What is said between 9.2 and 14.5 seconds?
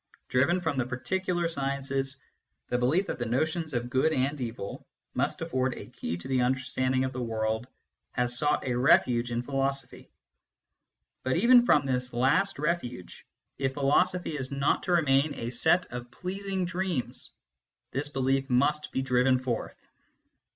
in philosophy. But even from this last refuge, if philosophy is